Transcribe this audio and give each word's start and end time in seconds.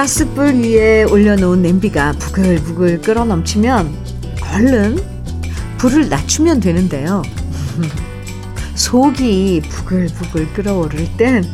가스불 0.00 0.54
위에 0.54 1.02
올려놓은 1.02 1.60
냄비가 1.60 2.12
부글부글 2.12 3.02
끓어 3.02 3.26
넘치면 3.26 3.94
얼른 4.50 4.98
불을 5.76 6.08
낮추면 6.08 6.60
되는데요. 6.60 7.20
속이 8.74 9.60
부글부글 9.68 10.54
끓어오를 10.54 11.06
땐 11.18 11.44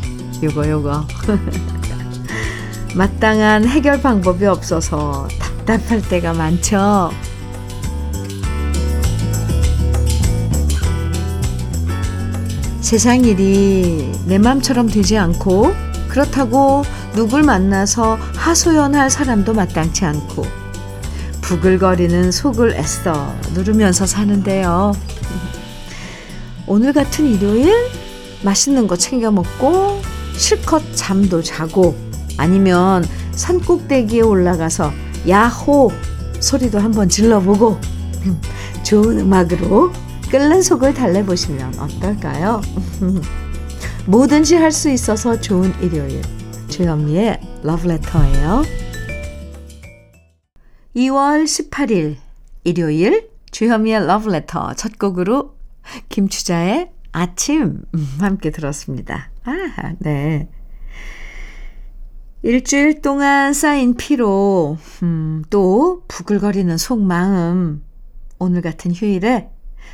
요거 0.44 0.70
요거 0.70 1.08
마땅한 2.94 3.66
해결 3.66 4.00
방법이 4.00 4.46
없어서 4.46 5.26
답답할 5.40 6.02
때가 6.02 6.32
많죠. 6.32 7.10
세상 12.80 13.24
일이 13.24 14.12
내 14.24 14.38
맘처럼 14.38 14.86
되지 14.86 15.18
않고 15.18 15.74
그렇다고 16.06 16.84
누굴 17.16 17.42
만나서 17.42 18.18
하소연할 18.46 19.10
사람도 19.10 19.54
마땅치 19.54 20.04
않고 20.04 20.44
부글거리는 21.40 22.30
속을 22.30 22.76
애써 22.76 23.34
누르면서 23.54 24.06
사는데요. 24.06 24.92
오늘 26.68 26.92
같은 26.92 27.26
일요일 27.26 27.74
맛있는 28.44 28.86
거 28.86 28.94
챙겨 28.94 29.32
먹고 29.32 30.00
실컷 30.36 30.80
잠도 30.94 31.42
자고 31.42 31.96
아니면 32.36 33.04
산 33.32 33.58
꼭대기에 33.58 34.20
올라가서 34.20 34.92
야호 35.28 35.90
소리도 36.38 36.78
한번 36.78 37.08
질러보고 37.08 37.80
좋은 38.84 39.18
음악으로 39.18 39.92
끓는 40.30 40.62
속을 40.62 40.94
달래보시면 40.94 41.80
어떨까요? 41.80 42.62
뭐든지 44.06 44.54
할 44.54 44.70
수 44.70 44.88
있어서 44.88 45.40
좋은 45.40 45.74
일요일 45.80 46.22
주현미의 46.76 47.40
러브레터예요. 47.62 48.62
2월 50.94 51.44
18일 51.44 52.16
일요일 52.64 53.30
주현미의 53.50 54.06
러브레터 54.06 54.74
첫 54.74 54.98
곡으로 54.98 55.56
김추자의 56.10 56.90
아침 57.12 57.80
함께 58.20 58.50
들었습니다. 58.50 59.30
아, 59.44 59.94
네. 60.00 60.50
일주일 62.42 63.00
동안 63.00 63.54
쌓인 63.54 63.96
피로, 63.96 64.76
음, 65.02 65.44
또 65.48 66.04
부글거리는 66.08 66.76
속마음. 66.76 67.82
오늘 68.38 68.60
같은 68.60 68.92
휴일에 68.92 69.48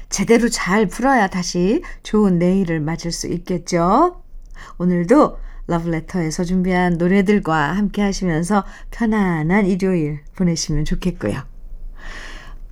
제대로 0.09 0.49
잘 0.49 0.87
풀어야 0.87 1.29
다시 1.29 1.81
좋은 2.03 2.41
내일을 2.41 2.81
맞을 2.81 3.13
수 3.13 3.29
있겠죠? 3.29 4.25
오늘도 4.79 5.39
러브레터에서 5.67 6.45
준비한 6.45 6.95
노래들과 6.95 7.73
함께 7.73 8.03
하시면서 8.03 8.65
편안한 8.91 9.67
일요일 9.67 10.21
보내시면 10.37 10.85
좋겠고요. 10.85 11.41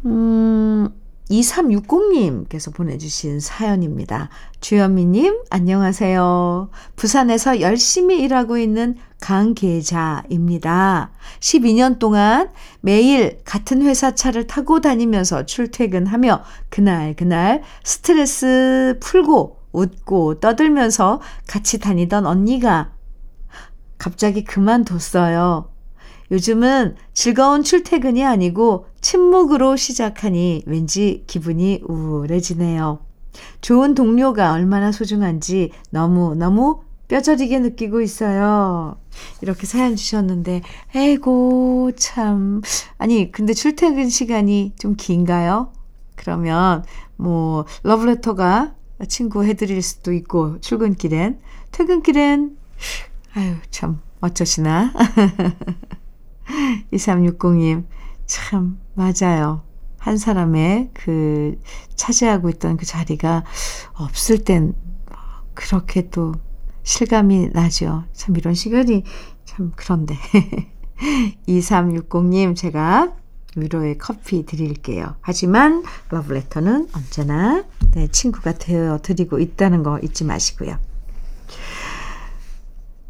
음, 0.07 0.89
2360님께서 1.31 2.75
보내주신 2.75 3.39
사연입니다. 3.41 4.29
주현미님, 4.61 5.45
안녕하세요. 5.51 6.71
부산에서 6.97 7.61
열심히 7.61 8.21
일하고 8.21 8.59
있는 8.59 8.97
강계자입니다. 9.21 11.13
12년 11.39 11.99
동안 11.99 12.51
매일 12.81 13.39
같은 13.45 13.83
회사 13.83 14.15
차를 14.15 14.47
타고 14.47 14.81
다니면서 14.81 15.47
출퇴근하며 15.47 16.43
그날 16.69 17.15
그날 17.15 17.63
스트레스 17.85 18.99
풀고 19.01 19.60
웃고 19.73 20.41
떠들면서 20.41 21.21
같이 21.47 21.79
다니던 21.79 22.27
언니가 22.27 22.93
갑자기 23.99 24.45
그만뒀어요. 24.45 25.71
요즘은 26.31 26.97
즐거운 27.13 27.63
출퇴근이 27.63 28.25
아니고 28.25 28.87
침묵으로 29.01 29.77
시작하니 29.77 30.63
왠지 30.67 31.25
기분이 31.27 31.83
우울해지네요. 31.87 33.01
좋은 33.61 33.95
동료가 33.95 34.53
얼마나 34.53 34.93
소중한지 34.93 35.73
너무너무 35.91 36.83
뼈저리게 37.09 37.59
느끼고 37.59 38.01
있어요. 38.01 38.97
이렇게 39.43 39.67
사연 39.67 39.97
주셨는데, 39.97 40.63
에고, 40.95 41.91
참. 41.97 42.61
아니, 42.99 43.33
근데 43.33 43.53
출퇴근 43.53 44.09
시간이 44.09 44.75
좀 44.79 44.95
긴가요? 44.97 45.73
그러면, 46.15 46.85
뭐, 47.17 47.65
러브레터가 47.83 48.75
친구 49.09 49.45
해드릴 49.45 49.83
수도 49.83 50.13
있고, 50.13 50.61
출근길엔. 50.61 51.41
퇴근길엔, 51.73 52.57
아유, 53.35 53.57
참, 53.71 54.01
어쩌시나. 54.21 54.93
2360님, 56.93 57.87
참, 58.27 58.79
맞아요. 58.95 59.63
한 59.99 60.17
사람의 60.17 60.91
그 60.95 61.61
차지하고 61.95 62.49
있던 62.51 62.79
그 62.79 62.87
자리가 62.87 63.45
없을 63.95 64.45
땐 64.45 64.75
그렇게 65.55 66.09
또 66.09 66.33
실감이 66.83 67.51
나죠. 67.53 68.05
참 68.13 68.37
이런 68.37 68.55
시간이 68.55 69.05
참 69.45 69.73
그런데. 69.77 70.17
2360님, 71.47 72.57
제가 72.57 73.15
위로의 73.57 73.99
커피 73.99 74.47
드릴게요. 74.47 75.17
하지만 75.21 75.83
러브레터는 76.11 76.89
언제나 76.95 77.65
네, 77.93 78.07
친구가 78.09 78.53
되어 78.55 78.99
드리고 79.03 79.41
있다는 79.41 79.83
거 79.83 79.99
잊지 79.99 80.25
마시고요. 80.25 80.79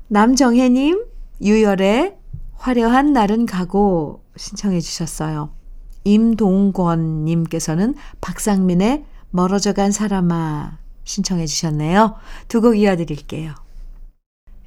남정혜님, 0.08 1.04
유열의 1.42 2.16
화려한 2.54 3.12
날은 3.12 3.46
가고 3.46 4.24
신청해 4.36 4.80
주셨어요. 4.80 5.50
임동권님께서는 6.04 7.94
박상민의 8.20 9.04
멀어져 9.30 9.72
간 9.72 9.92
사람아 9.92 10.78
신청해 11.04 11.46
주셨네요. 11.46 12.16
두 12.48 12.60
곡 12.60 12.76
이어드릴게요. 12.78 13.54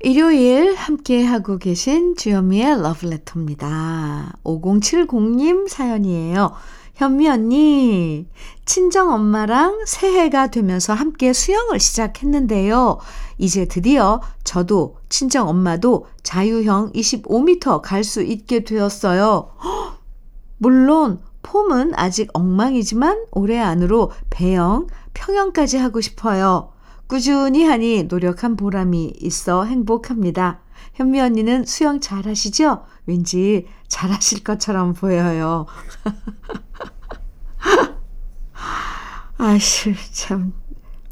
일요일 0.06 0.76
함께 0.76 1.24
하고 1.24 1.58
계신 1.58 2.18
주현미의 2.18 2.82
러브레터입니다. 2.82 4.34
5070님 4.44 5.70
사연이에요. 5.70 6.52
현미 6.96 7.30
언니, 7.30 8.28
친정 8.66 9.14
엄마랑 9.14 9.86
새해가 9.86 10.48
되면서 10.48 10.94
함께 10.94 11.32
수영을 11.32 11.80
시작했는데요. 11.80 13.00
이제 13.38 13.64
드디어 13.64 14.20
저도 14.44 14.98
친정 15.08 15.48
엄마도 15.48 16.08
자유형 16.22 16.92
25m 16.92 17.82
갈 17.82 18.04
수 18.04 18.22
있게 18.22 18.66
되었어요. 18.66 19.52
물론 20.60 21.22
폼은 21.44 21.94
아직 21.96 22.30
엉망이지만 22.34 23.28
올해 23.32 23.58
안으로 23.58 24.12
배영, 24.30 24.88
평영까지 25.14 25.78
하고 25.78 26.02
싶어요. 26.02 26.74
꾸준히 27.08 27.66
하니 27.66 28.04
노력한 28.04 28.56
보람이 28.56 29.16
있어 29.20 29.66
행복합니다. 29.66 30.62
현미 30.94 31.20
언니는 31.20 31.66
수영 31.66 32.00
잘 32.00 32.28
하시죠? 32.28 32.86
왠지 33.06 33.68
잘 33.88 34.12
하실 34.12 34.44
것처럼 34.44 34.94
보여요. 34.94 35.66
아씨, 39.38 39.96
참. 40.12 40.54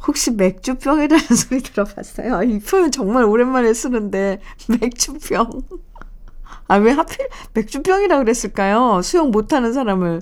혹시 0.07 0.31
맥주병이라는 0.31 1.25
소리 1.35 1.61
들어봤어요? 1.61 2.43
이 2.43 2.59
표현 2.59 2.91
정말 2.91 3.25
오랜만에 3.25 3.73
쓰는데, 3.73 4.39
맥주병. 4.67 5.61
아, 6.67 6.75
왜 6.77 6.91
하필 6.91 7.27
맥주병이라 7.53 8.19
그랬을까요? 8.19 9.01
수영 9.03 9.31
못하는 9.31 9.73
사람을. 9.73 10.21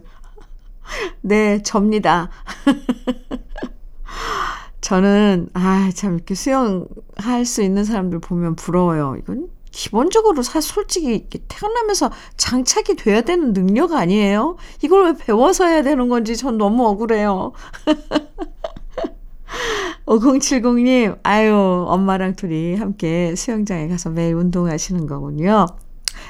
네, 1.22 1.62
접니다. 1.62 2.30
저는, 4.82 5.50
아, 5.54 5.92
참, 5.94 6.16
이렇게 6.16 6.36
수영할 6.36 7.46
수 7.46 7.62
있는 7.62 7.84
사람들 7.84 8.20
보면 8.20 8.56
부러워요. 8.56 9.16
이건 9.20 9.50
기본적으로 9.72 10.42
사 10.42 10.62
솔직히 10.62 11.28
태어나면서 11.48 12.12
장착이 12.38 12.96
돼야 12.98 13.22
되는 13.22 13.54
능력 13.54 13.94
아니에요? 13.94 14.58
이걸 14.82 15.06
왜 15.06 15.14
배워서 15.14 15.66
해야 15.66 15.84
되는 15.84 16.10
건지 16.10 16.36
전 16.36 16.58
너무 16.58 16.88
억울해요. 16.88 17.54
5070님, 20.06 21.20
아유, 21.24 21.54
엄마랑 21.88 22.36
둘이 22.36 22.76
함께 22.76 23.36
수영장에 23.36 23.88
가서 23.88 24.10
매일 24.10 24.36
운동하시는 24.36 25.06
거군요. 25.06 25.68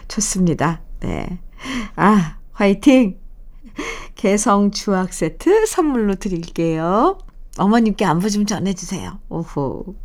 좋습니다. 0.09 0.81
네. 0.99 1.39
아, 1.95 2.37
화이팅! 2.51 3.17
개성 4.15 4.71
주악 4.71 5.13
세트 5.13 5.65
선물로 5.65 6.15
드릴게요. 6.15 7.17
어머님께 7.59 8.05
안부 8.05 8.29
좀 8.29 8.45
전해주세요. 8.45 9.19
오호. 9.29 9.95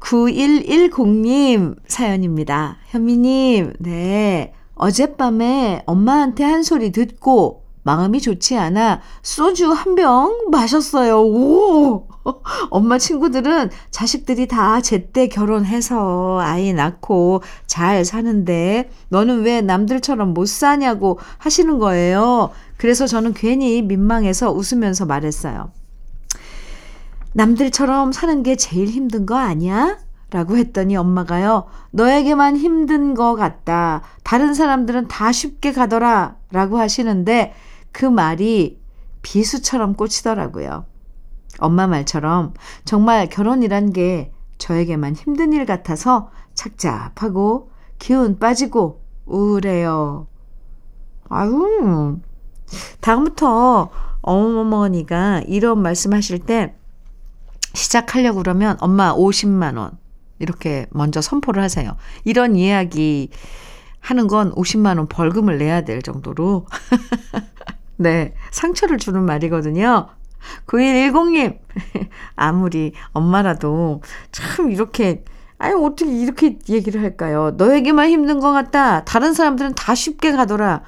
9110님 0.00 1.76
사연입니다. 1.88 2.76
현미님, 2.88 3.74
네. 3.80 4.52
어젯밤에 4.74 5.82
엄마한테 5.86 6.44
한 6.44 6.62
소리 6.62 6.92
듣고 6.92 7.64
마음이 7.82 8.20
좋지 8.20 8.56
않아 8.58 9.00
소주 9.22 9.70
한 9.72 9.94
병 9.94 10.48
마셨어요. 10.50 11.22
오! 11.22 12.08
엄마 12.70 12.98
친구들은 12.98 13.70
자식들이 13.90 14.48
다 14.48 14.80
제때 14.80 15.28
결혼해서 15.28 16.38
아이 16.40 16.72
낳고 16.72 17.42
잘 17.66 18.04
사는데 18.04 18.90
너는 19.08 19.42
왜 19.44 19.60
남들처럼 19.62 20.34
못 20.34 20.46
사냐고 20.48 21.18
하시는 21.38 21.78
거예요. 21.78 22.50
그래서 22.76 23.06
저는 23.06 23.32
괜히 23.34 23.80
민망해서 23.82 24.52
웃으면서 24.52 25.06
말했어요. 25.06 25.70
남들처럼 27.36 28.12
사는 28.12 28.42
게 28.42 28.56
제일 28.56 28.88
힘든 28.88 29.26
거 29.26 29.36
아니야? 29.36 29.98
라고 30.30 30.56
했더니 30.56 30.96
엄마가요, 30.96 31.66
너에게만 31.90 32.56
힘든 32.56 33.12
거 33.12 33.34
같다. 33.34 34.00
다른 34.24 34.54
사람들은 34.54 35.08
다 35.08 35.32
쉽게 35.32 35.72
가더라. 35.72 36.36
라고 36.50 36.78
하시는데 36.78 37.52
그 37.92 38.06
말이 38.06 38.80
비수처럼 39.20 39.94
꽂히더라고요. 39.94 40.86
엄마 41.58 41.86
말처럼 41.86 42.54
정말 42.86 43.28
결혼이란 43.28 43.92
게 43.92 44.32
저에게만 44.56 45.14
힘든 45.14 45.52
일 45.52 45.66
같아서 45.66 46.30
착잡하고 46.54 47.70
기운 47.98 48.38
빠지고 48.38 49.02
우울해요. 49.26 50.26
아유, 51.28 52.18
다음부터 53.00 53.90
어머니가 54.22 55.42
이런 55.46 55.82
말씀 55.82 56.14
하실 56.14 56.38
때 56.38 56.74
시작하려고 57.76 58.38
그러면 58.38 58.76
엄마 58.80 59.14
50만 59.14 59.78
원 59.78 59.98
이렇게 60.38 60.86
먼저 60.90 61.20
선포를 61.20 61.62
하세요. 61.62 61.96
이런 62.24 62.56
이야기 62.56 63.30
하는 64.00 64.26
건 64.26 64.52
50만 64.54 64.98
원 64.98 65.08
벌금을 65.08 65.58
내야 65.58 65.82
될 65.82 66.02
정도로 66.02 66.66
네, 67.96 68.34
상처를 68.50 68.98
주는 68.98 69.22
말이거든요. 69.22 70.08
9110님, 70.66 71.58
아무리 72.36 72.92
엄마라도 73.12 74.02
참 74.30 74.70
이렇게, 74.70 75.24
아니, 75.58 75.74
어떻게 75.74 76.10
이렇게 76.10 76.58
얘기를 76.68 77.02
할까요? 77.02 77.52
너에게만 77.56 78.10
힘든 78.10 78.38
것 78.38 78.52
같다. 78.52 79.04
다른 79.04 79.32
사람들은 79.32 79.74
다 79.74 79.94
쉽게 79.94 80.32
가더라. 80.32 80.82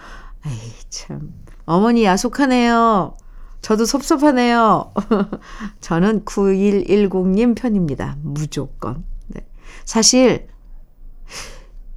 에이, 0.46 0.72
참. 0.90 1.32
어머니 1.64 2.04
야속하네요. 2.04 3.16
저도 3.60 3.84
섭섭하네요. 3.84 4.92
저는 5.80 6.24
9110님 6.24 7.56
편입니다. 7.56 8.16
무조건. 8.22 9.04
네. 9.26 9.46
사실, 9.84 10.48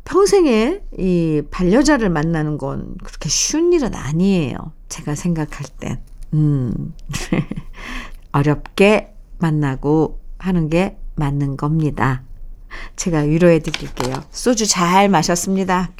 평생에 0.03 0.81
이 0.97 1.41
반려자를 1.51 2.09
만나는 2.09 2.57
건 2.57 2.95
그렇게 3.03 3.29
쉬운 3.29 3.71
일은 3.71 3.95
아니에요. 3.95 4.57
제가 4.89 5.15
생각할 5.15 5.65
땐. 5.79 6.01
음. 6.33 6.93
어렵게 8.33 9.13
만나고 9.39 10.19
하는 10.37 10.69
게 10.69 10.97
맞는 11.15 11.57
겁니다. 11.57 12.23
제가 12.95 13.19
위로해 13.19 13.59
드릴게요. 13.59 14.23
소주 14.31 14.65
잘 14.67 15.09
마셨습니다. 15.09 15.91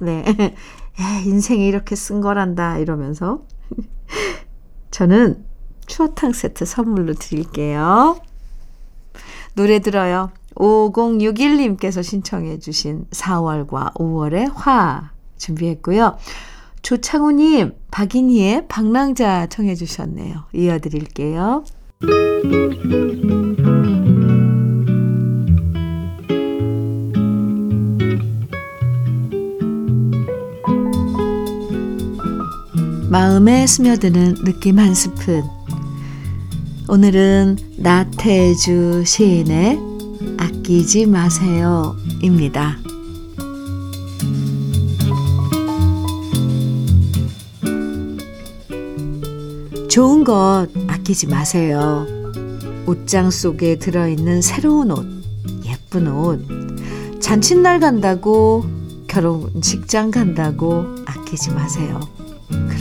네. 0.00 0.24
야, 1.00 1.20
인생이 1.24 1.66
이렇게 1.66 1.96
쓴 1.96 2.20
거란다. 2.20 2.78
이러면서. 2.78 3.44
저는 4.92 5.44
추어탕 5.86 6.32
세트 6.32 6.64
선물로 6.64 7.14
드릴게요. 7.14 8.20
노래 9.54 9.80
들어요. 9.80 10.30
5061님께서 10.54 12.04
신청해 12.04 12.58
주신 12.60 13.06
4월과 13.10 13.94
5월의 13.94 14.52
화 14.54 15.10
준비했고요. 15.38 16.18
조창우님, 16.82 17.74
박인희의 17.90 18.68
방랑자 18.68 19.46
청해 19.46 19.74
주셨네요. 19.74 20.44
이어드릴게요. 20.52 21.64
마음에 33.12 33.66
스며드는 33.66 34.36
느낌 34.42 34.78
한 34.78 34.94
스푼. 34.94 35.44
오늘은 36.88 37.58
나태주 37.76 39.04
시인의 39.04 39.78
아끼지 40.38 41.04
마세요. 41.04 41.94
입니다. 42.22 42.78
좋은 49.90 50.24
것 50.24 50.68
아끼지 50.86 51.26
마세요. 51.26 52.06
옷장 52.86 53.30
속에 53.30 53.78
들어있는 53.78 54.40
새로운 54.40 54.90
옷, 54.90 55.04
예쁜 55.66 56.08
옷, 56.08 56.40
잔칫날 57.20 57.78
간다고, 57.78 58.64
결혼식장 59.06 60.10
간다고 60.10 60.86
아끼지 61.04 61.50
마세요. 61.50 62.00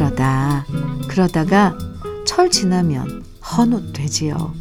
그러다, 0.01 0.65
그러다가 1.07 1.77
철 2.25 2.49
지나면 2.49 3.23
헌옷 3.39 3.93
되지요. 3.93 4.51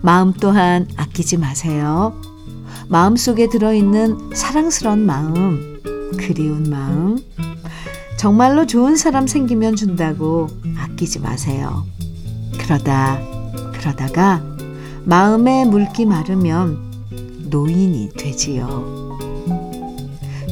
마음 0.00 0.32
또한 0.32 0.88
아끼지 0.96 1.36
마세요. 1.36 2.18
마음 2.88 3.16
속에 3.16 3.50
들어있는 3.50 4.30
사랑스러운 4.34 5.04
마음, 5.04 5.82
그리운 6.16 6.70
마음, 6.70 7.18
정말로 8.16 8.64
좋은 8.64 8.96
사람 8.96 9.26
생기면 9.26 9.76
준다고 9.76 10.46
아끼지 10.78 11.20
마세요. 11.20 11.84
그러다, 12.58 13.20
그러다가 13.78 14.42
마음에 15.04 15.66
물기 15.66 16.06
마르면 16.06 16.78
노인이 17.50 18.08
되지요. 18.16 19.18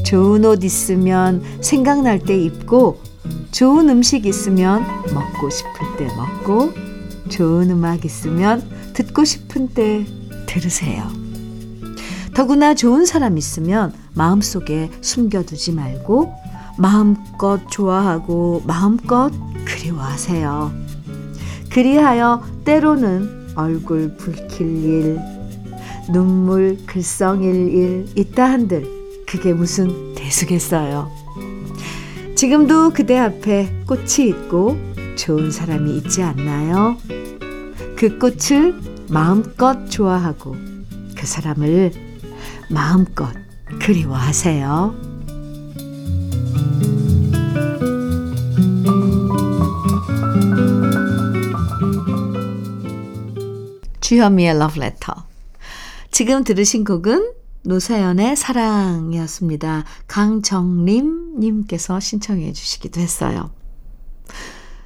좋은 0.05 0.45
옷 0.45 0.63
있으면 0.63 1.41
생각날 1.61 2.19
때 2.19 2.37
입고, 2.37 3.09
좋은 3.51 3.89
음식 3.89 4.25
있으면 4.25 4.83
먹고 5.13 5.49
싶을 5.49 5.97
때 5.97 6.07
먹고, 6.15 6.73
좋은 7.29 7.69
음악 7.69 8.05
있으면 8.05 8.67
듣고 8.93 9.23
싶은 9.23 9.69
때 9.69 10.05
들으세요. 10.45 11.07
더구나 12.33 12.73
좋은 12.73 13.05
사람 13.05 13.37
있으면 13.37 13.93
마음속에 14.13 14.89
숨겨두지 15.01 15.73
말고 15.73 16.33
마음껏 16.77 17.59
좋아하고 17.69 18.63
마음껏 18.65 19.31
그리워하세요. 19.65 20.71
그리하여 21.69 22.43
때로는 22.65 23.53
얼굴 23.55 24.15
붉힐 24.17 24.61
일, 24.61 25.19
눈물 26.11 26.77
글썽일 26.85 27.73
일 27.73 28.07
있다 28.15 28.45
한들 28.45 28.87
그게 29.27 29.53
무슨 29.53 30.13
대수겠어요. 30.15 31.20
지금도 32.41 32.89
그대 32.89 33.19
앞에 33.19 33.71
꽃이 33.85 34.27
있고 34.29 34.75
좋은 35.15 35.51
사람이 35.51 35.95
있지 35.97 36.23
않나요? 36.23 36.97
그 37.95 38.17
꽃을 38.17 38.73
마음껏 39.11 39.85
좋아하고 39.87 40.55
그 41.15 41.27
사람을 41.27 41.91
마음껏 42.67 43.31
그리워하세요. 43.79 44.95
주현미의 53.99 54.57
러브레터. 54.57 55.13
지금 56.09 56.43
들으신 56.43 56.85
곡은 56.85 57.40
노사연의 57.63 58.35
사랑이었습니다. 58.35 59.83
강정림님께서 60.07 61.99
신청해 61.99 62.53
주시기도 62.53 62.99
했어요. 62.99 63.51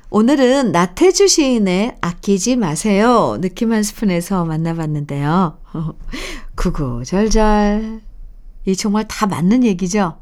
오늘은 0.09 0.71
나태주 0.71 1.27
시인의 1.27 1.97
아끼지 2.01 2.57
마세요. 2.57 3.37
느낌 3.39 3.71
한 3.71 3.81
스푼에서 3.81 4.45
만나봤는데요. 4.45 5.57
구구절절. 6.55 8.01
이 8.65 8.75
정말 8.75 9.07
다 9.07 9.25
맞는 9.25 9.63
얘기죠? 9.63 10.17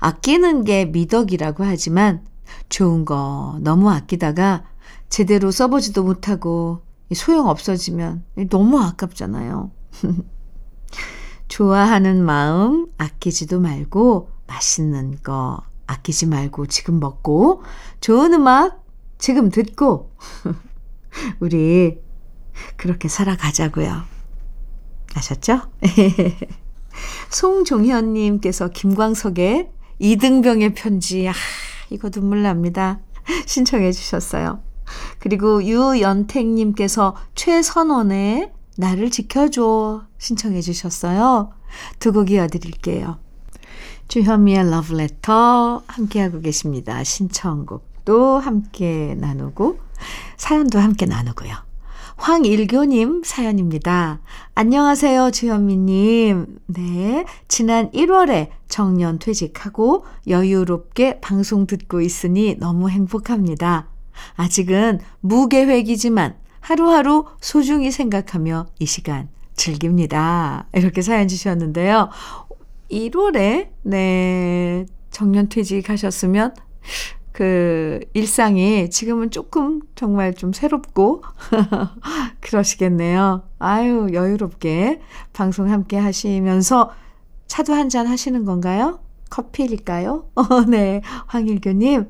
아끼는 0.00 0.64
게 0.64 0.84
미덕이라고 0.84 1.64
하지만 1.64 2.24
좋은 2.68 3.04
거 3.04 3.58
너무 3.60 3.90
아끼다가 3.90 4.64
제대로 5.08 5.50
써보지도 5.50 6.02
못하고 6.02 6.82
소용 7.14 7.48
없어지면 7.48 8.24
너무 8.50 8.80
아깝잖아요. 8.80 9.70
좋아하는 11.48 12.24
마음 12.24 12.88
아끼지도 12.98 13.60
말고 13.60 14.30
맛있는 14.46 15.18
거 15.22 15.62
아끼지 15.86 16.26
말고 16.26 16.66
지금 16.66 17.00
먹고 17.00 17.62
좋은 18.00 18.34
음악 18.34 18.84
지금 19.18 19.50
듣고 19.50 20.12
우리 21.40 21.98
그렇게 22.76 23.08
살아가자고요. 23.08 24.02
아셨죠? 25.14 25.60
송종현님께서 27.30 28.68
김광석의 28.68 29.70
이등병의 29.98 30.74
편지 30.74 31.28
아 31.28 31.32
이거 31.90 32.10
눈물 32.10 32.42
납니다. 32.42 33.00
신청해 33.46 33.92
주셨어요. 33.92 34.62
그리고 35.18 35.62
유연택님께서 35.64 37.16
최선원의 37.34 38.52
나를 38.78 39.10
지켜줘 39.10 40.04
신청해 40.18 40.60
주셨어요. 40.60 41.52
두 41.98 42.12
곡 42.12 42.30
이어드릴게요. 42.30 43.18
주현미의 44.08 44.70
러브레터 44.70 45.82
함께하고 45.86 46.40
계십니다. 46.40 47.02
신청곡도 47.02 48.38
함께 48.38 49.16
나누고 49.18 49.78
사연도 50.36 50.78
함께 50.78 51.06
나누고요. 51.06 51.54
황일교님 52.16 53.22
사연입니다. 53.24 54.20
안녕하세요, 54.54 55.32
주현미님. 55.32 56.60
네. 56.66 57.26
지난 57.48 57.90
1월에 57.90 58.48
정년 58.68 59.18
퇴직하고 59.18 60.06
여유롭게 60.26 61.20
방송 61.20 61.66
듣고 61.66 62.00
있으니 62.00 62.56
너무 62.58 62.88
행복합니다. 62.88 63.88
아직은 64.36 65.00
무계획이지만 65.20 66.36
하루하루 66.66 67.26
소중히 67.40 67.92
생각하며 67.92 68.66
이 68.80 68.86
시간 68.86 69.28
즐깁니다. 69.54 70.66
이렇게 70.74 71.00
사연 71.00 71.28
주셨는데요. 71.28 72.10
1월에, 72.90 73.68
네, 73.82 74.84
정년 75.12 75.48
퇴직하셨으면 75.48 76.56
그 77.30 78.00
일상이 78.14 78.90
지금은 78.90 79.30
조금 79.30 79.82
정말 79.94 80.34
좀 80.34 80.52
새롭고 80.52 81.22
그러시겠네요. 82.40 83.44
아유, 83.60 84.08
여유롭게 84.12 85.00
방송 85.32 85.70
함께 85.70 85.96
하시면서 85.96 86.90
차도 87.46 87.74
한 87.74 87.88
잔 87.90 88.08
하시는 88.08 88.44
건가요? 88.44 88.98
커피일까요? 89.30 90.26
어, 90.34 90.42
네. 90.68 91.00
황일교님, 91.28 92.06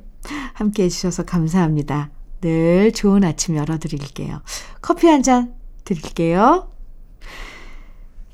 함께 0.54 0.84
해주셔서 0.84 1.24
감사합니다. 1.24 2.15
늘 2.40 2.92
좋은 2.92 3.24
아침 3.24 3.56
열어드릴게요. 3.56 4.42
커피 4.82 5.08
한 5.08 5.22
잔 5.22 5.54
드릴게요. 5.84 6.70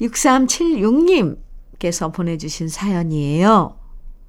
6376님께서 0.00 2.12
보내주신 2.12 2.68
사연이에요. 2.68 3.76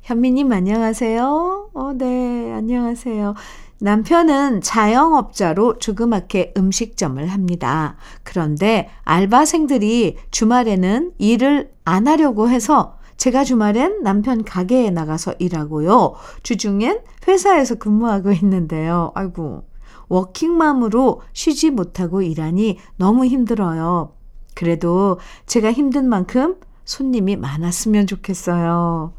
현미님 0.04 0.52
안녕하세요. 0.52 1.70
어, 1.74 1.94
네, 1.94 2.52
안녕하세요. 2.52 3.34
남편은 3.80 4.62
자영업자로 4.62 5.80
조그맣게 5.80 6.54
음식점을 6.58 7.26
합니다. 7.28 7.98
그런데 8.24 8.90
알바생들이 9.04 10.18
주말에는 10.32 11.14
일을 11.18 11.72
안 11.84 12.08
하려고 12.08 12.50
해서 12.50 12.98
제가 13.24 13.46
주말엔 13.46 14.04
남편 14.04 14.44
가게에 14.44 14.90
나가서 14.90 15.36
일하고요. 15.40 16.16
주중엔 16.44 17.04
회사에서 17.26 17.76
근무하고 17.76 18.34
있는데요. 18.34 19.14
아이고, 19.16 19.64
워킹맘으로 20.10 21.22
쉬지 21.32 21.72
못하고 21.72 22.22
일하니 22.22 22.80
너무 22.98 23.26
힘들어요. 23.26 24.12
그래도 24.56 25.22
제가 25.46 25.72
힘든 25.72 26.10
만큼 26.10 26.58
손님이 26.84 27.38
많았으면 27.38 28.08
좋겠어요. 28.08 29.14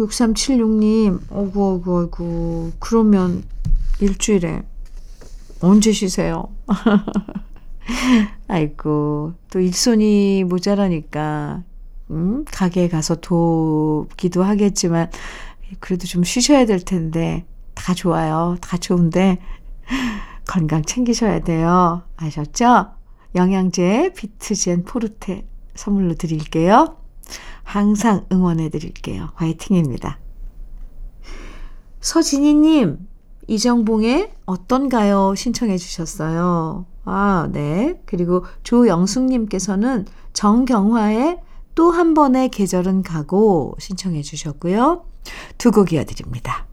6376님, 0.00 1.20
어구, 1.30 1.74
어구, 1.74 2.00
어구. 2.00 2.72
그러면 2.80 3.44
일주일에 4.00 4.64
언제 5.60 5.92
쉬세요? 5.92 6.48
아이고, 8.48 9.34
또 9.48 9.60
일손이 9.60 10.42
모자라니까, 10.42 11.62
음, 12.12 12.44
가게에 12.44 12.88
가서 12.88 13.16
돕기도 13.16 14.42
하겠지만, 14.42 15.10
그래도 15.80 16.06
좀 16.06 16.22
쉬셔야 16.22 16.66
될 16.66 16.80
텐데, 16.80 17.46
다 17.74 17.94
좋아요. 17.94 18.56
다 18.60 18.76
좋은데, 18.76 19.38
건강 20.46 20.82
챙기셔야 20.82 21.40
돼요. 21.40 22.02
아셨죠? 22.16 22.92
영양제 23.34 24.12
비트젠 24.14 24.84
포르테 24.84 25.46
선물로 25.74 26.14
드릴게요. 26.14 26.96
항상 27.62 28.26
응원해 28.30 28.68
드릴게요. 28.68 29.30
화이팅입니다. 29.34 30.18
서진희님, 32.00 32.98
이정봉의 33.48 34.32
어떤가요? 34.44 35.34
신청해 35.34 35.78
주셨어요. 35.78 36.84
아, 37.04 37.48
네. 37.52 38.00
그리고 38.06 38.44
조영숙님께서는 38.62 40.06
정경화의 40.32 41.40
또 41.74 41.90
한 41.90 42.14
번의 42.14 42.48
계절은 42.50 43.02
가고 43.02 43.74
신청해 43.78 44.22
주셨고요. 44.22 45.04
두 45.58 45.70
곡 45.72 45.92
이어드립니다. 45.92 46.66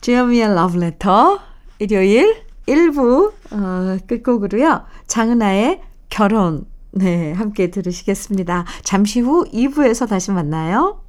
주현미의 0.00 0.54
러브레터 0.54 1.38
일요일 1.78 2.44
1부 2.66 3.32
어, 3.52 3.98
끝곡으로요. 4.06 4.84
장은아의 5.06 5.82
결혼 6.08 6.66
네 6.92 7.32
함께 7.32 7.70
들으시겠습니다. 7.70 8.64
잠시 8.82 9.20
후 9.20 9.44
2부에서 9.52 10.08
다시 10.08 10.30
만나요. 10.30 11.00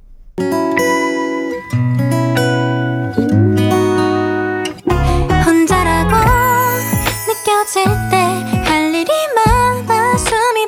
혼자라고 5.46 6.14
느껴질 7.28 7.84
때 8.10 8.16
할 8.66 8.94
일이 8.94 9.10
많아 9.34 9.53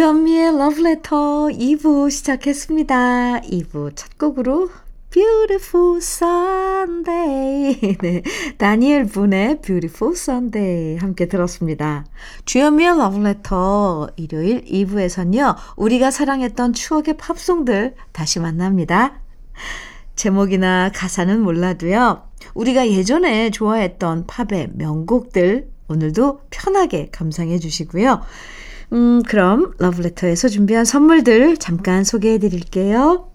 주현미의 0.00 0.54
Letter 0.54 1.52
2부 1.52 2.10
시작했습니다. 2.10 3.42
2부 3.42 3.94
첫 3.94 4.16
곡으로 4.16 4.70
Beautiful 5.10 5.98
Sunday. 5.98 7.78
네. 8.00 8.22
다니엘 8.56 9.04
분의 9.04 9.60
Beautiful 9.60 10.14
Sunday 10.16 10.96
함께 10.96 11.28
들었습니다. 11.28 12.06
주현미의 12.46 12.92
Letter 12.92 14.06
일요일 14.16 14.64
2부에선요. 14.64 15.56
우리가 15.76 16.10
사랑했던 16.10 16.72
추억의 16.72 17.18
팝송들 17.18 17.94
다시 18.12 18.40
만납니다. 18.40 19.20
제목이나 20.16 20.92
가사는 20.94 21.42
몰라도요. 21.42 22.22
우리가 22.54 22.88
예전에 22.88 23.50
좋아했던 23.50 24.26
팝의 24.26 24.70
명곡들 24.76 25.68
오늘도 25.88 26.40
편하게 26.48 27.10
감상해 27.12 27.58
주시고요. 27.58 28.22
음, 28.92 29.22
그럼 29.22 29.72
러브레터에서 29.78 30.48
준비한 30.48 30.84
선물들 30.84 31.56
잠깐 31.58 32.02
소개해 32.02 32.38
드릴게요. 32.38 33.30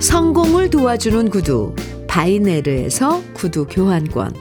성공을 0.00 0.70
도와주는 0.70 1.28
구두 1.28 1.74
바이네르에서 2.08 3.22
구두 3.34 3.66
교환권. 3.66 4.34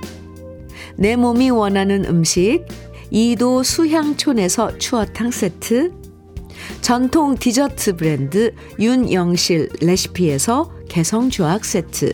내 0.95 1.15
몸이 1.15 1.49
원하는 1.49 2.05
음식 2.05 2.65
이도 3.11 3.63
수향촌에서 3.63 4.77
추어탕 4.77 5.31
세트. 5.31 5.91
전통 6.81 7.35
디저트 7.35 7.97
브랜드 7.97 8.53
윤영실 8.79 9.69
레시피에서 9.81 10.71
개성주악 10.87 11.65
세트 11.65 12.13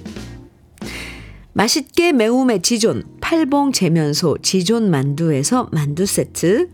맛있게 1.58 2.12
매움의 2.12 2.62
지존 2.62 3.04
팔봉 3.22 3.72
재면소 3.72 4.40
지존 4.42 4.92
만두에서 4.92 5.70
만두 5.72 6.06
세트. 6.06 6.68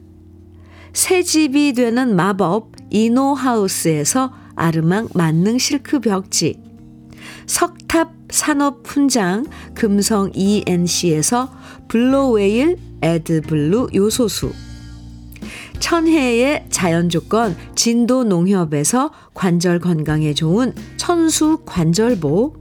새 0.92 1.22
집이 1.22 1.74
되는 1.74 2.16
마법 2.16 2.72
이노하우스에서 2.90 4.34
아르망 4.56 5.08
만능 5.14 5.60
실크 5.60 6.00
벽지. 6.00 6.60
석탑 7.46 8.12
산업 8.32 8.82
훈장 8.88 9.46
금성 9.76 10.32
ENC에서 10.34 11.54
블루웨일 11.88 12.78
에드블루 13.04 13.90
요소수. 13.94 14.52
천혜의 15.80 16.66
자연조건 16.72 17.56
진도 17.76 18.24
농협에서 18.24 19.12
관절 19.36 19.80
건강에 19.80 20.34
좋은 20.34 20.74
천수 20.98 21.60
관절보 21.68 22.61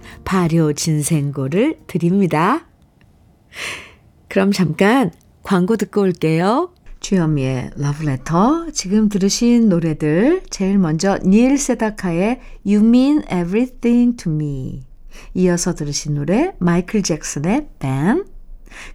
발효 0.23 0.73
진생고를 0.73 1.79
드립니다. 1.87 2.67
그럼 4.27 4.51
잠깐 4.51 5.11
광고 5.43 5.75
듣고 5.75 6.01
올게요. 6.01 6.73
주현미의 7.01 7.71
러브레터 7.75 8.71
지금 8.71 9.09
들으신 9.09 9.69
노래들 9.69 10.43
제일 10.49 10.77
먼저 10.77 11.17
닐 11.23 11.57
세다카의 11.57 12.39
You 12.65 12.85
Mean 12.85 13.23
Everything 13.23 14.15
to 14.17 14.31
Me 14.31 14.83
이어서 15.33 15.73
들으신 15.73 16.13
노래 16.13 16.53
마이클 16.59 17.01
잭슨의 17.01 17.67
Ben 17.79 18.25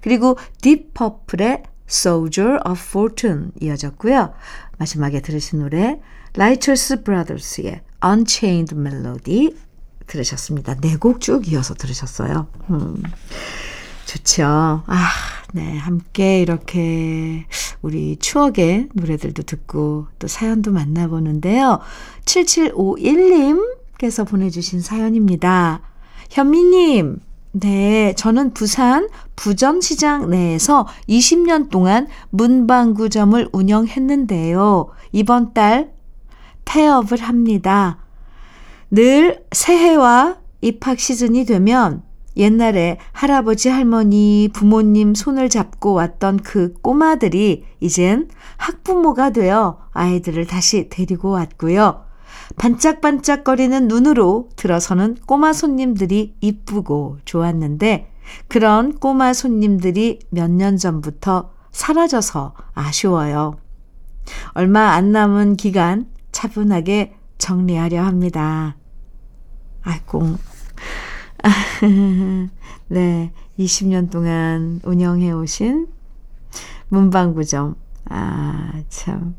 그리고 0.01 0.39
딥퍼플의 0.63 1.65
Soldier 1.89 2.59
of 2.65 2.81
Fortune 2.81 3.51
이어졌고요. 3.61 4.33
마지막에 4.79 5.21
들으신 5.21 5.59
노래 5.61 6.01
라이처스 6.35 7.03
브라더스의 7.03 7.83
Unchained 8.05 8.75
Melody 8.75 9.57
들으셨습니다. 10.07 10.77
네 10.81 10.97
곡 10.97 11.21
쭉 11.21 11.51
이어서 11.53 11.75
들으셨어요. 11.75 12.47
음, 12.71 13.03
좋죠. 14.07 14.45
아, 14.87 15.09
네. 15.53 15.77
함께 15.79 16.41
이렇게 16.41 17.47
우리 17.83 18.17
추억의 18.17 18.89
노래들도 18.95 19.43
듣고 19.43 20.07
또 20.19 20.29
사연도 20.29 20.73
만나보는데요. 20.73 21.81
7751님께서 22.25 24.27
보내주신 24.27 24.81
사연입니다. 24.81 25.81
현미님, 26.31 27.21
네, 27.53 28.15
저는 28.17 28.53
부산 28.53 29.09
부전시장 29.35 30.31
내에서 30.31 30.87
20년 31.09 31.71
동안 31.71 32.07
문방구점을 32.31 33.49
운영했는데요. 33.53 34.89
이번 35.13 35.55
달 35.55 35.93
폐업을 36.65 37.23
합니다. 37.23 37.99
늘 38.91 39.45
새해와 39.53 40.39
입학 40.61 40.99
시즌이 40.99 41.45
되면 41.45 42.03
옛날에 42.37 42.99
할아버지, 43.13 43.69
할머니, 43.71 44.51
부모님 44.53 45.15
손을 45.15 45.49
잡고 45.49 45.95
왔던 45.95 46.39
그 46.39 46.75
꼬마들이 46.83 47.65
이젠 47.81 48.29
학부모가 48.59 49.31
되어 49.31 49.79
아이들을 49.93 50.47
다시 50.47 50.89
데리고 50.91 51.31
왔고요. 51.31 52.05
반짝반짝거리는 52.57 53.89
눈으로 53.89 54.51
들어서는 54.57 55.17
꼬마 55.27 55.53
손님들이 55.53 56.35
이쁘고 56.41 57.19
좋았는데 57.25 58.13
그런 58.49 58.93
꼬마 58.99 59.33
손님들이 59.33 60.19
몇 60.31 60.51
년 60.51 60.77
전부터 60.77 61.51
사라져서 61.73 62.55
아쉬워요. 62.75 63.57
얼마 64.53 64.91
안 64.93 65.13
남은 65.13 65.57
기간 65.57 66.07
차분하게 66.33 67.15
정리하려 67.39 68.03
합니다. 68.03 68.77
아이고. 69.87 70.37
네. 72.89 73.33
20년 73.59 74.11
동안 74.11 74.81
운영해 74.85 75.31
오신 75.31 75.87
문방구점. 76.89 77.77
아, 78.11 78.73
참. 78.89 79.37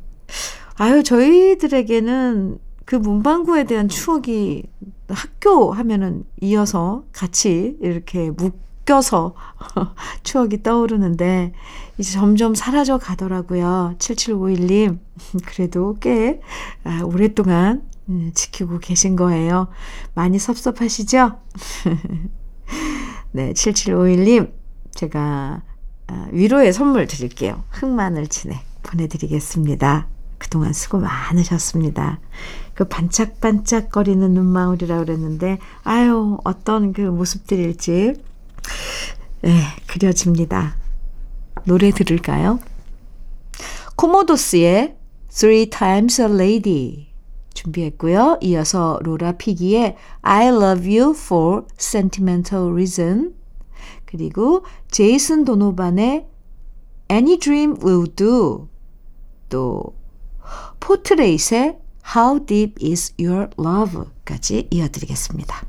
아유, 0.78 1.04
저희들에게는 1.04 2.60
그 2.86 2.96
문방구에 2.96 3.66
대한 3.66 3.90
추억이 3.90 4.64
학교 5.10 5.72
하면은 5.74 6.24
이어서 6.42 7.04
같이 7.12 7.78
이렇게 7.82 8.32
묶여서 8.32 9.36
추억이 10.24 10.64
떠오르는데 10.64 11.54
이제 11.98 12.14
점점 12.14 12.56
사라져 12.56 12.98
가더라고요. 12.98 13.96
7751님. 13.98 15.00
그래도 15.46 15.98
꽤 16.00 16.40
아, 16.84 17.02
오랫동안 17.04 17.78
음, 17.78 17.97
지키고 18.34 18.80
계신 18.80 19.16
거예요. 19.16 19.68
많이 20.14 20.40
섭섭하시죠? 20.40 21.40
네, 23.32 23.54
7751님. 23.54 24.54
제가 24.92 25.62
아, 26.08 26.28
위로의 26.32 26.74
선물 26.74 27.08
드릴게요. 27.08 27.64
흑마늘 27.70 28.28
진액 28.28 28.60
보내드리겠습니다. 28.84 30.08
그동안 30.38 30.74
수고 30.74 31.00
많으셨습니다. 31.00 32.20
그 32.74 32.86
반짝반짝거리는 32.86 34.32
눈망울이라고 34.34 35.06
그랬는데, 35.06 35.58
아유, 35.84 36.38
어떤 36.44 36.94
그 36.94 37.02
모습들일지, 37.02 38.14
네, 39.42 39.62
그려집니다. 39.88 40.78
노래 41.66 41.92
들을까요? 41.92 42.60
코모도스의 43.96 44.96
Three 45.30 45.70
Times 45.70 46.22
a 46.22 46.28
Lady 46.28 47.08
준비했고요. 47.58 48.38
이어서 48.42 49.00
로라 49.02 49.34
피기의 49.34 49.96
I 50.22 50.48
Love 50.48 51.00
You 51.00 51.16
for 51.16 51.64
Sentimental 51.80 52.72
Reason 52.72 53.34
그리고 54.06 54.64
제이슨 54.92 55.44
도노반의 55.44 56.28
Any 57.12 57.40
Dream 57.40 57.78
Will 57.84 58.14
Do 58.16 58.68
또 59.50 59.96
포트레이트의 60.80 61.80
How 62.16 62.46
Deep 62.46 62.76
Is 62.86 63.14
Your 63.20 63.50
Love까지 63.60 64.68
이어드리겠습니다. 64.70 65.66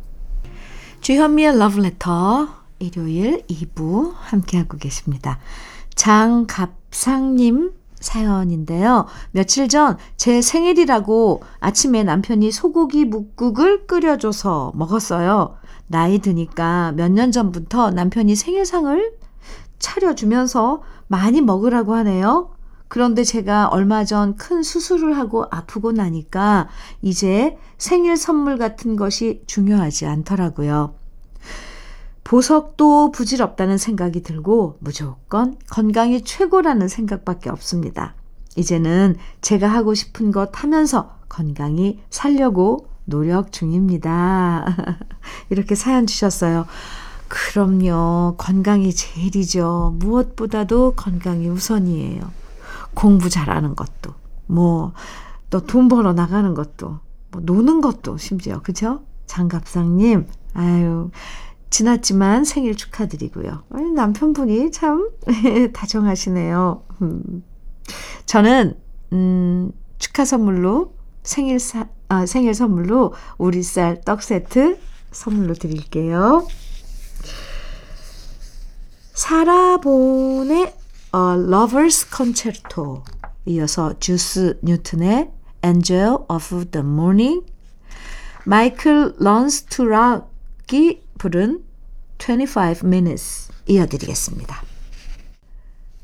주현미의 1.00 1.58
러브레터 1.58 2.48
일요일 2.80 3.42
2부 3.46 4.12
함께하고 4.14 4.76
계십니다. 4.76 5.38
장갑상님 5.94 7.72
사연인데요. 8.00 9.06
며칠 9.32 9.68
전 9.68 9.96
제 10.16 10.40
생일이라고 10.42 11.42
아침에 11.60 12.02
남편이 12.04 12.50
소고기 12.52 13.04
묵국을 13.04 13.86
끓여줘서 13.86 14.72
먹었어요. 14.74 15.56
나이 15.86 16.18
드니까 16.18 16.92
몇 16.96 17.10
년 17.10 17.32
전부터 17.32 17.90
남편이 17.92 18.34
생일상을 18.36 19.12
차려주면서 19.78 20.82
많이 21.06 21.40
먹으라고 21.40 21.94
하네요. 21.94 22.50
그런데 22.88 23.22
제가 23.24 23.68
얼마 23.68 24.04
전 24.04 24.36
큰 24.36 24.62
수술을 24.62 25.16
하고 25.16 25.44
아프고 25.50 25.92
나니까 25.92 26.68
이제 27.02 27.58
생일 27.76 28.16
선물 28.16 28.56
같은 28.58 28.96
것이 28.96 29.42
중요하지 29.46 30.06
않더라고요. 30.06 30.97
보석도 32.28 33.10
부질없다는 33.10 33.78
생각이 33.78 34.22
들고 34.22 34.76
무조건 34.80 35.56
건강이 35.70 36.24
최고라는 36.24 36.86
생각밖에 36.86 37.48
없습니다. 37.48 38.14
이제는 38.54 39.16
제가 39.40 39.66
하고 39.66 39.94
싶은 39.94 40.30
것 40.30 40.50
하면서 40.62 41.16
건강히 41.30 42.00
살려고 42.10 42.90
노력 43.06 43.50
중입니다. 43.50 44.66
이렇게 45.48 45.74
사연 45.74 46.06
주셨어요. 46.06 46.66
그럼요. 47.28 48.34
건강이 48.36 48.92
제일이죠. 48.92 49.94
무엇보다도 49.98 50.96
건강이 50.96 51.48
우선이에요. 51.48 52.20
공부 52.92 53.30
잘하는 53.30 53.74
것도, 53.74 54.12
뭐, 54.46 54.92
또 55.48 55.60
돈 55.60 55.88
벌어 55.88 56.12
나가는 56.12 56.52
것도, 56.52 56.98
뭐, 57.30 57.42
노는 57.42 57.80
것도 57.80 58.18
심지어, 58.18 58.60
그죠? 58.60 59.00
장갑상님, 59.26 60.26
아유, 60.52 61.10
지났지만 61.70 62.44
생일 62.44 62.76
축하드리고요. 62.76 63.64
남편분이 63.94 64.70
참 64.72 65.10
다정하시네요. 65.72 66.84
음. 67.02 67.44
저는, 68.26 68.78
음, 69.12 69.72
축하 69.98 70.24
선물로 70.24 70.94
생일 71.22 71.58
사, 71.58 71.88
아, 72.08 72.26
생일 72.26 72.54
선물로 72.54 73.14
우리 73.36 73.62
쌀 73.62 74.00
떡 74.02 74.22
세트 74.22 74.78
선물로 75.10 75.54
드릴게요. 75.54 76.46
사라 79.14 79.79
본의 79.79 80.60
A 80.62 80.72
Lover's 81.12 82.14
Concerto 82.14 83.02
이어서 83.46 83.98
주스 83.98 84.58
뉴튼의 84.62 85.30
Angel 85.64 86.18
of 86.28 86.70
the 86.70 86.86
Morning 86.86 87.44
마이클 88.44 89.14
런스 89.18 89.64
투 89.64 90.30
락이 90.68 91.02
부른 91.18 91.62
25 92.18 92.86
minutes 92.86 93.52
이어드리겠습니다. 93.66 94.62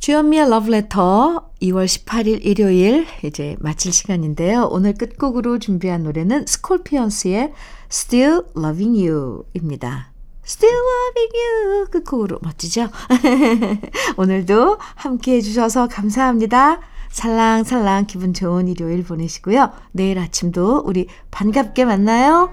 주현미의 0.05 0.51
러브레터 0.51 1.51
2월 1.63 1.87
18일 1.87 2.45
일요일 2.45 3.07
이제 3.25 3.57
마칠 3.61 3.91
시간인데요. 3.91 4.69
오늘 4.71 4.93
끝곡으로 4.93 5.59
준비한 5.59 6.03
노래는 6.03 6.45
스콜피언스의 6.47 7.55
Still 7.91 8.43
Loving 8.55 9.09
You 9.09 9.45
입니다. 9.55 10.13
Still 10.45 10.77
Loving 10.77 11.37
You 11.39 11.87
끝곡으로 11.91 12.39
멋지죠? 12.43 12.91
오늘도 14.19 14.77
함께 14.95 15.37
해 15.37 15.41
주셔서 15.41 15.89
감사합니다. 15.89 16.81
살랑살랑 17.11 18.07
기분 18.07 18.35
좋은 18.35 18.69
일요일 18.69 19.05
보내시고요. 19.05 19.71
내일 19.93 20.19
아침도 20.19 20.83
우리 20.85 21.07
반갑게 21.31 21.87
만나요. 21.87 22.51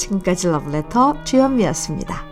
지금까지 0.00 0.48
러브레터 0.48 1.24
주현미였습니다. 1.24 2.29